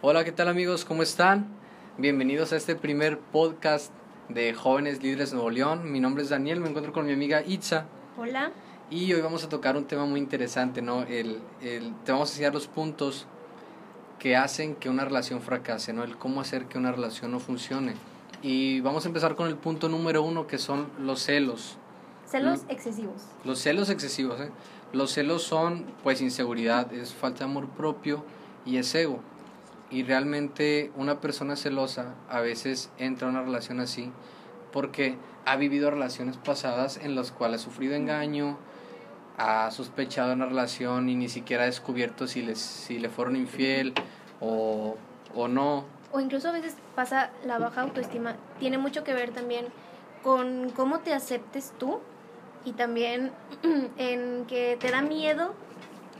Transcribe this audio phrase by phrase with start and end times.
[0.00, 0.84] Hola, ¿qué tal amigos?
[0.84, 1.48] ¿Cómo están?
[1.96, 3.92] Bienvenidos a este primer podcast
[4.28, 5.90] de Jóvenes Líderes Nuevo León.
[5.90, 7.86] Mi nombre es Daniel, me encuentro con mi amiga Itza.
[8.16, 8.52] Hola.
[8.92, 11.02] Y hoy vamos a tocar un tema muy interesante, ¿no?
[11.02, 13.26] El, el, te vamos a enseñar los puntos
[14.20, 16.04] que hacen que una relación fracase, ¿no?
[16.04, 17.94] El cómo hacer que una relación no funcione.
[18.40, 21.76] Y vamos a empezar con el punto número uno, que son los celos.
[22.24, 23.22] Celos excesivos.
[23.44, 24.52] Los celos excesivos, ¿eh?
[24.92, 28.24] Los celos son, pues, inseguridad, es falta de amor propio
[28.64, 29.18] y es ego.
[29.90, 34.12] Y realmente una persona celosa a veces entra a una relación así
[34.72, 35.16] porque
[35.46, 38.58] ha vivido relaciones pasadas en las cuales ha sufrido engaño,
[39.38, 43.94] ha sospechado una relación y ni siquiera ha descubierto si, les, si le fueron infiel
[44.40, 44.96] o,
[45.34, 45.84] o no.
[46.12, 48.36] O incluso a veces pasa la baja autoestima.
[48.58, 49.66] Tiene mucho que ver también
[50.22, 52.00] con cómo te aceptes tú
[52.64, 53.32] y también
[53.96, 55.54] en que te da miedo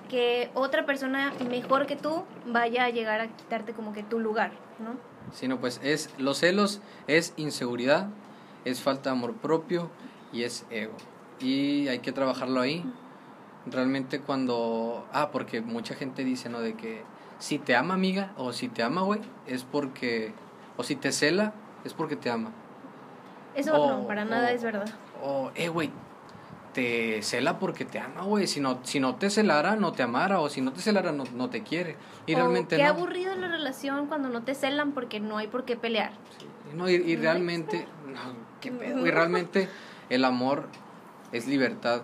[0.08, 4.52] que otra persona mejor que tú vaya a llegar a quitarte como que tu lugar,
[4.78, 4.96] ¿no?
[5.32, 8.08] Sí, no, pues es, los celos es inseguridad,
[8.64, 9.90] es falta de amor propio
[10.32, 10.94] y es ego.
[11.40, 12.84] Y hay que trabajarlo ahí.
[13.66, 16.60] Realmente cuando, ah, porque mucha gente dice, ¿no?
[16.60, 17.02] De que
[17.38, 20.32] si te ama amiga o si te ama, güey, es porque,
[20.76, 21.52] o si te cela,
[21.84, 22.50] es porque te ama.
[23.54, 24.88] Eso no, para nada es verdad.
[25.22, 25.90] O, eh, güey,
[26.78, 28.46] te cela porque te ama, güey.
[28.46, 30.38] Si no, si no te celara, no te amara.
[30.38, 31.96] O si no te celara, no, no te quiere.
[32.24, 32.90] Y o realmente qué no.
[32.90, 36.12] aburrido la relación cuando no te celan porque no hay por qué pelear.
[36.76, 38.20] No, y, y realmente, no,
[38.60, 39.04] qué pedo.
[39.04, 39.68] Y realmente
[40.08, 40.68] el amor
[41.32, 42.02] es libertad.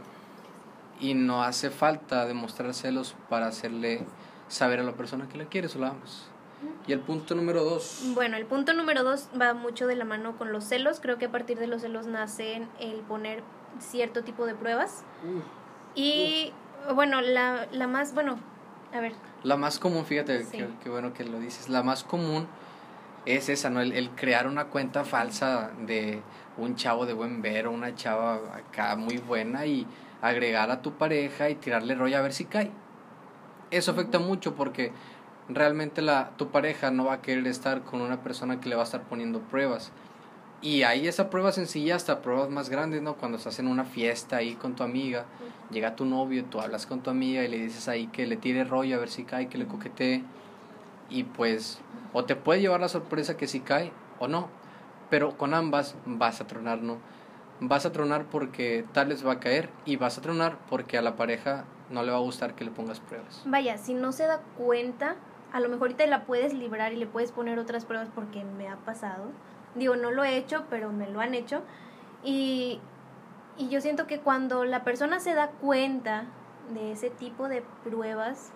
[0.98, 4.04] Y no hace falta demostrar celos para hacerle
[4.48, 6.26] saber a la persona que la quieres o la amas.
[6.88, 8.02] Y el punto número dos.
[8.14, 10.98] Bueno, el punto número dos va mucho de la mano con los celos.
[10.98, 13.44] Creo que a partir de los celos nacen el poner
[13.80, 15.04] cierto tipo de pruebas.
[15.24, 15.42] Uf,
[15.94, 16.52] Y
[16.94, 18.38] bueno, la, la más, bueno,
[18.92, 20.58] a ver, La más común, fíjate, Sí.
[20.58, 22.46] qué, qué bueno que lo dices, la más común
[23.26, 23.80] es esa, ¿no?
[23.80, 26.22] El, el crear una cuenta falsa de
[26.56, 29.86] un chavo de buen ver o una chava acá muy buena y
[30.22, 32.70] agregar a tu pareja y tirarle rollo a ver si cae.
[33.70, 34.92] Eso afecta mucho porque
[35.48, 38.82] realmente la, tu pareja no va a querer estar con una persona que le va
[38.82, 39.90] a estar poniendo pruebas.
[40.64, 43.16] Y hay esa prueba sencilla hasta pruebas más grandes, ¿no?
[43.16, 45.26] Cuando estás en una fiesta ahí con tu amiga,
[45.70, 48.64] llega tu novio, tú hablas con tu amiga y le dices ahí que le tire
[48.64, 50.24] rollo a ver si cae, que le coquetee.
[51.10, 51.80] Y pues,
[52.14, 54.48] o te puede llevar la sorpresa que si cae o no.
[55.10, 56.96] Pero con ambas vas a tronar, ¿no?
[57.60, 61.02] Vas a tronar porque tal les va a caer y vas a tronar porque a
[61.02, 63.42] la pareja no le va a gustar que le pongas pruebas.
[63.44, 65.16] vaya, si no se da cuenta,
[65.52, 68.66] a lo mejor te la puedes librar y le puedes poner otras pruebas porque me
[68.66, 69.26] ha pasado.
[69.74, 71.62] Digo, no lo he hecho, pero me lo han hecho.
[72.22, 72.80] Y,
[73.56, 76.24] y yo siento que cuando la persona se da cuenta
[76.72, 78.52] de ese tipo de pruebas,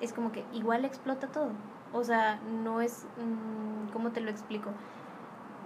[0.00, 1.50] es como que igual explota todo.
[1.92, 4.70] O sea, no es, mm, ¿cómo te lo explico?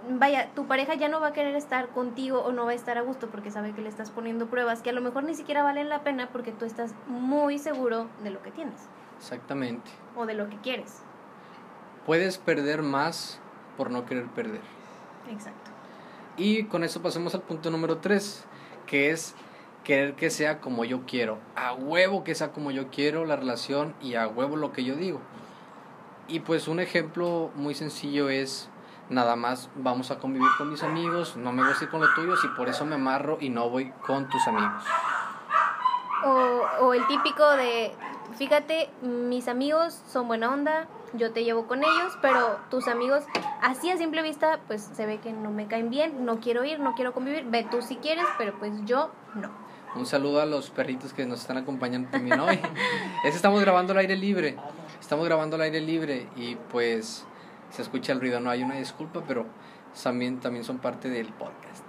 [0.09, 2.97] Vaya, tu pareja ya no va a querer estar contigo o no va a estar
[2.97, 5.61] a gusto porque sabe que le estás poniendo pruebas que a lo mejor ni siquiera
[5.61, 9.91] valen la pena porque tú estás muy seguro de lo que tienes Exactamente.
[10.15, 11.01] o de lo que quieres.
[12.05, 13.41] Puedes perder más
[13.75, 14.61] por no querer perder.
[15.29, 15.71] Exacto.
[16.37, 18.45] Y con eso pasemos al punto número 3,
[18.85, 19.35] que es
[19.83, 21.37] querer que sea como yo quiero.
[21.55, 24.95] A huevo que sea como yo quiero la relación y a huevo lo que yo
[24.95, 25.19] digo.
[26.27, 28.69] Y pues un ejemplo muy sencillo es
[29.09, 32.13] nada más vamos a convivir con mis amigos, no me voy a ir con los
[32.13, 34.83] tuyos y por eso me amarro y no voy con tus amigos.
[36.23, 37.91] O, o el típico de,
[38.37, 43.23] fíjate, mis amigos son buena onda, yo te llevo con ellos, pero tus amigos,
[43.61, 46.79] así a simple vista, pues se ve que no me caen bien, no quiero ir,
[46.79, 49.49] no quiero convivir, ve tú si quieres, pero pues yo no.
[49.95, 52.59] Un saludo a los perritos que nos están acompañando también hoy.
[53.25, 54.55] es estamos grabando al aire libre.
[54.99, 57.25] Estamos grabando al aire libre y pues
[57.71, 58.39] se escucha el ruido.
[58.39, 59.47] No hay una disculpa, pero
[60.03, 61.83] también, también son parte del podcast.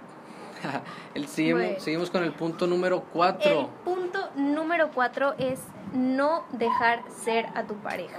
[1.13, 1.79] el, seguimos, Bueno.
[1.79, 3.69] seguimos con el punto número El 4.
[3.85, 5.59] punto número cuatro es
[5.93, 8.17] no dejar ser a tu pareja.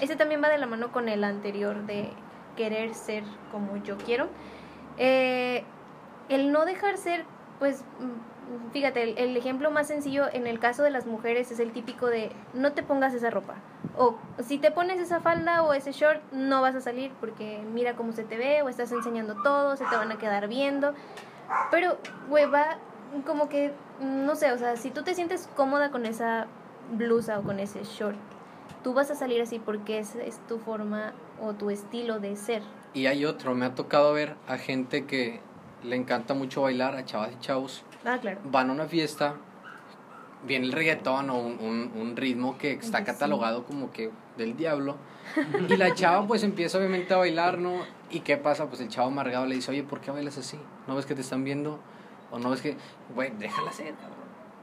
[0.00, 2.10] Ese también va de la mano con el anterior de
[2.56, 4.28] querer ser como yo quiero.
[4.98, 5.64] Eh,
[6.28, 7.24] el no dejar ser,
[7.58, 11.60] pues, mm, fíjate, el, el ejemplo más sencillo en el caso de las mujeres es
[11.60, 13.54] el típico de no te pongas esa ropa.
[13.96, 17.96] O si te pones esa falda o ese short, no vas a salir porque mira
[17.96, 20.94] cómo se te ve o estás enseñando todo, se te van a quedar viendo.
[21.70, 21.98] Pero,
[22.28, 22.78] güey, va
[23.26, 26.46] como que, no sé, o sea, si tú te sientes cómoda con esa
[26.92, 28.16] blusa o con ese short,
[28.82, 32.62] tú vas a salir así porque es, es tu forma o tu estilo de ser.
[32.94, 35.40] Y hay otro, me ha tocado ver a gente que
[35.82, 37.84] le encanta mucho bailar, a chavas y chavos.
[38.04, 38.40] Ah, claro.
[38.44, 39.36] Van a una fiesta
[40.46, 44.96] viene el reggaetón o un, un, ritmo que está catalogado como que del diablo.
[45.68, 47.82] Y la chava pues empieza obviamente a bailar, ¿no?
[48.10, 48.66] ¿Y qué pasa?
[48.68, 50.58] Pues el chavo amargado le dice, oye, ¿por qué bailas así?
[50.86, 51.78] ¿No ves que te están viendo?
[52.30, 52.76] ¿O no ves que,
[53.14, 54.18] güey, déjala ser, cabrón?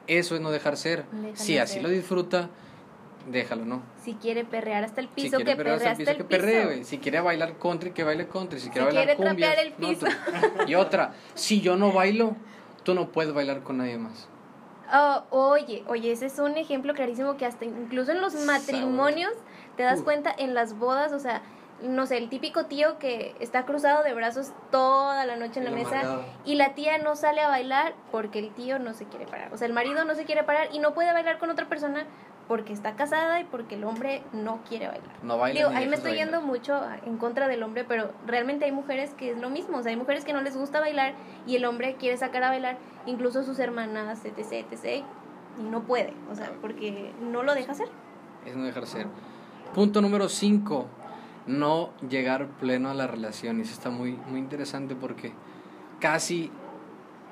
[0.08, 1.06] Eso es no dejar ser.
[1.34, 2.50] si así lo disfruta,
[3.30, 3.82] déjalo, ¿no?
[4.02, 6.18] Si quiere perrear hasta el piso, que perre hasta el piso.
[6.18, 8.60] Que perree, Si quiere bailar country, que baile country.
[8.60, 10.08] Si quiere bailar cumbia, el piso.
[10.68, 12.36] y otra, si yo no bailo,
[12.84, 14.30] tú no puedes bailar con nadie más.
[14.94, 19.34] Oh, oye, oye, ese es un ejemplo clarísimo que hasta incluso en los matrimonios
[19.76, 21.42] te das cuenta en las bodas, o sea,
[21.82, 25.72] no sé, el típico tío que está cruzado de brazos toda la noche en la
[25.72, 29.54] mesa y la tía no sale a bailar porque el tío no se quiere parar.
[29.54, 32.06] O sea, el marido no se quiere parar y no puede bailar con otra persona
[32.48, 35.10] porque está casada y porque el hombre no quiere bailar.
[35.22, 35.60] No baila.
[35.60, 39.32] Digo, ahí me estoy yendo mucho en contra del hombre, pero realmente hay mujeres que
[39.32, 39.78] es lo mismo.
[39.78, 41.14] O sea, hay mujeres que no les gusta bailar
[41.46, 45.04] y el hombre quiere sacar a bailar, incluso sus hermanas, etc, etc.
[45.60, 47.90] Y no puede, o sea, porque no lo deja hacer.
[48.46, 49.08] Es no dejar ser.
[49.74, 50.88] Punto número 5
[51.48, 53.60] no llegar pleno a la relación.
[53.60, 55.34] Y eso está muy, muy interesante porque
[56.00, 56.52] casi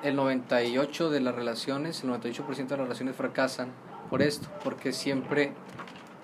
[0.03, 3.69] el 98% de las relaciones, el 98% de las relaciones fracasan
[4.09, 5.51] por esto, porque siempre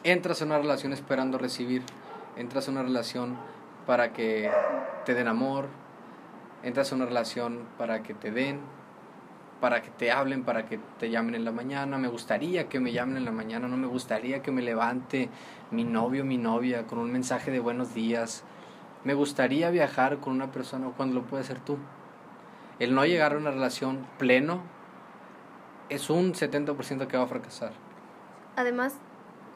[0.04, 1.84] entras en una relación esperando recibir,
[2.38, 3.38] entras en una relación
[3.86, 4.52] para que
[5.06, 5.68] te den amor,
[6.64, 8.60] entras en una relación para que te den,
[9.62, 11.98] para que te hablen, para que te llamen en la mañana.
[11.98, 15.30] Me gustaría que me llamen en la mañana, no me gustaría que me levante
[15.70, 18.44] mi novio, mi novia con un mensaje de buenos días.
[19.04, 21.78] Me gustaría viajar con una persona cuando lo puedes hacer tú.
[22.80, 24.64] El no llegar a una relación pleno
[25.90, 27.72] es un 70% que va a fracasar.
[28.56, 28.96] Además,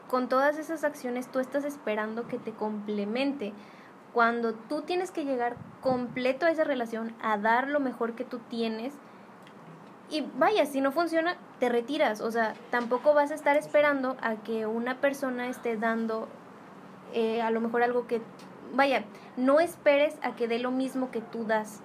[0.08, 3.52] con todas esas acciones tú estás esperando que te complemente.
[4.12, 8.38] Cuando tú tienes que llegar completo a esa relación, a dar lo mejor que tú
[8.48, 8.94] tienes,
[10.10, 12.20] y vaya, si no funciona, te retiras.
[12.20, 16.28] O sea, tampoco vas a estar esperando a que una persona esté dando
[17.12, 18.20] eh, a lo mejor algo que,
[18.74, 19.04] vaya,
[19.36, 21.80] no esperes a que dé lo mismo que tú das.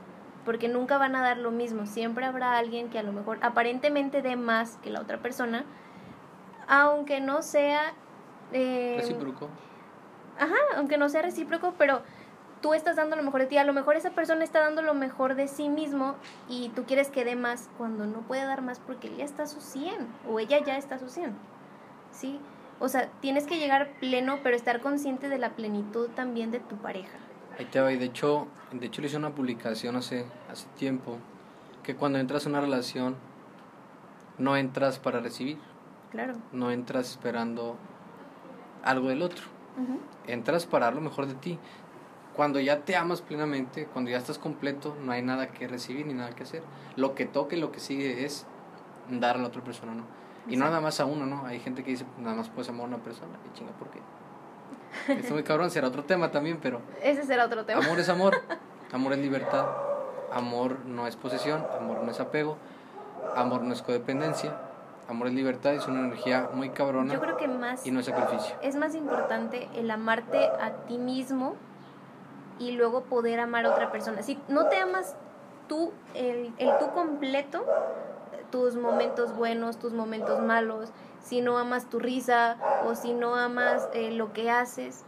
[0.45, 1.85] Porque nunca van a dar lo mismo.
[1.85, 5.65] Siempre habrá alguien que a lo mejor aparentemente dé más que la otra persona.
[6.67, 7.93] Aunque no sea...
[8.51, 9.49] Eh, recíproco.
[10.39, 12.01] Ajá, aunque no sea recíproco, pero
[12.61, 14.93] tú estás dando lo mejor de ti, a lo mejor esa persona está dando lo
[14.93, 16.15] mejor de sí mismo
[16.47, 19.43] y tú quieres que dé más cuando no puede dar más porque él ya está
[19.43, 21.33] a su 100 o ella ya está a su 100.
[22.11, 22.39] ¿Sí?
[22.79, 26.77] O sea, tienes que llegar pleno, pero estar consciente de la plenitud también de tu
[26.77, 27.17] pareja.
[27.59, 31.17] Ahí te va, y de hecho, de hecho le hice una publicación hace, hace tiempo,
[31.83, 33.17] que cuando entras en una relación,
[34.39, 35.59] no entras para recibir.
[36.09, 36.33] Claro.
[36.51, 37.77] No entras esperando
[38.83, 39.43] algo del otro.
[40.27, 41.57] Entras para dar lo mejor de ti
[42.35, 46.13] cuando ya te amas plenamente, cuando ya estás completo, no hay nada que recibir ni
[46.13, 46.63] nada que hacer.
[46.95, 48.45] Lo que toque, lo que sigue es
[49.09, 50.03] dar a la otra persona, ¿no?
[50.47, 51.45] Y no nada más a uno, ¿no?
[51.45, 53.37] Hay gente que dice, nada más puedes amar a una persona.
[53.45, 53.99] Y chinga, ¿por qué?
[55.13, 56.81] Es muy cabrón, será otro tema también, pero...
[57.03, 57.83] Ese será otro tema.
[57.83, 58.41] Amor es amor,
[58.91, 59.65] amor es libertad,
[60.31, 62.57] amor no es posesión, amor no es apego,
[63.35, 64.57] amor no es codependencia,
[65.07, 67.13] amor es libertad, es una energía muy cabrona.
[67.13, 67.85] Yo creo que más...
[67.85, 68.55] Y no es sacrificio.
[68.61, 71.55] Es más importante el amarte a ti mismo
[72.61, 74.21] y luego poder amar a otra persona.
[74.21, 75.15] Si no te amas
[75.67, 77.65] tú, el, el tú completo,
[78.51, 83.89] tus momentos buenos, tus momentos malos, si no amas tu risa o si no amas
[83.93, 85.05] eh, lo que haces,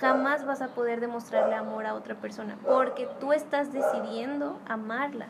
[0.00, 5.26] jamás vas a poder demostrarle amor a otra persona, porque tú estás decidiendo amarla.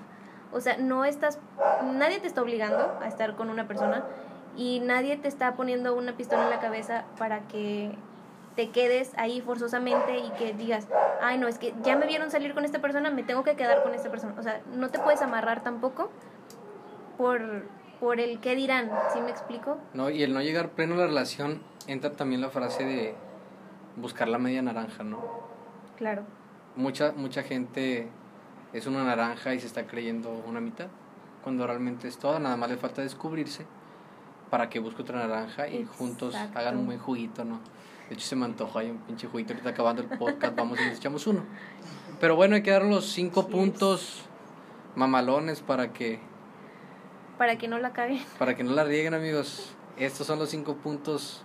[0.53, 1.41] O sea, no estás,
[1.83, 4.05] nadie te está obligando a estar con una persona
[4.57, 7.97] y nadie te está poniendo una pistola en la cabeza para que
[8.57, 10.89] te quedes ahí forzosamente y que digas,
[11.21, 13.83] ay no, es que ya me vieron salir con esta persona, me tengo que quedar
[13.83, 14.35] con esta persona.
[14.39, 16.11] O sea, no te puedes amarrar tampoco
[17.19, 17.67] por,
[18.01, 19.79] por el qué dirán, ¿sí me explico?
[19.93, 23.15] No, y el no llegar pleno a la relación, entra también la frase de
[23.97, 25.23] buscar la media naranja, ¿no?
[25.97, 26.25] Claro.
[26.77, 28.09] Mucha, mucha gente
[28.73, 30.89] es una naranja y se está creyendo una mitad,
[31.43, 33.67] cuando realmente es toda, nada más le falta descubrirse
[34.51, 37.61] para que busque otra naranja y juntos hagan un buen juguito, ¿no?
[38.09, 39.53] De hecho, se me antojó ahí un pinche juguito.
[39.53, 41.43] Ahorita acabando el podcast, vamos y nos echamos uno.
[42.21, 44.23] Pero bueno, hay que dar los cinco puntos
[44.95, 46.21] mamalones para que.
[47.37, 48.23] Para que no la caguen.
[48.39, 49.75] Para que no la rieguen, amigos.
[49.99, 51.43] Estos son los cinco puntos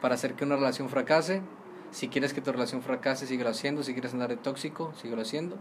[0.00, 1.42] para hacer que una relación fracase.
[1.90, 3.82] Si quieres que tu relación fracase, síguelo haciendo.
[3.82, 5.56] Si quieres andar de tóxico, síguelo haciendo.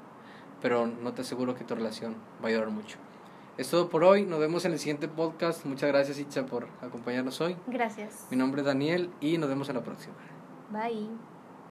[0.62, 2.98] Pero no te aseguro que tu relación va a durar mucho.
[3.58, 4.26] Es todo por hoy.
[4.26, 5.66] Nos vemos en el siguiente podcast.
[5.66, 7.56] Muchas gracias, Itza, por acompañarnos hoy.
[7.68, 8.28] Gracias.
[8.30, 10.16] Mi nombre es Daniel y nos vemos en la próxima.
[10.72, 11.35] Bye.